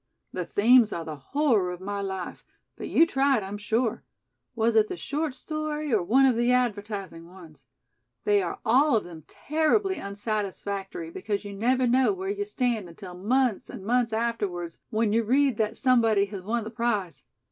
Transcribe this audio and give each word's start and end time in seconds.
The 0.33 0.45
themes 0.45 0.91
are 0.91 1.05
the 1.05 1.17
horror 1.17 1.71
of 1.71 1.79
my 1.79 2.01
life. 2.01 2.43
But 2.75 2.87
you 2.89 3.05
tried, 3.05 3.43
I 3.43 3.47
am 3.47 3.59
sure. 3.59 4.03
Was 4.55 4.75
it 4.75 4.87
the 4.87 4.97
short 4.97 5.35
story 5.35 5.93
or 5.93 6.01
one 6.01 6.25
of 6.25 6.35
the 6.35 6.51
advertising 6.51 7.27
ones? 7.29 7.65
They 8.23 8.41
are 8.41 8.57
all 8.65 8.95
of 8.95 9.03
them 9.03 9.25
terribly 9.27 9.99
unsatisfactory 10.01 11.11
because 11.11 11.45
you 11.45 11.53
never 11.53 11.85
know 11.85 12.13
where 12.13 12.29
you 12.29 12.45
stand 12.45 12.89
until 12.89 13.13
months 13.13 13.69
and 13.69 13.85
months 13.85 14.11
afterwards 14.11 14.79
when 14.89 15.13
you 15.13 15.21
read 15.23 15.57
that 15.57 15.77
somebody 15.77 16.25
has 16.25 16.41
won 16.41 16.63
the 16.63 16.71
prize. 16.71 17.23